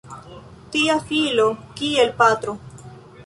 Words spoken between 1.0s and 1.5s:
filo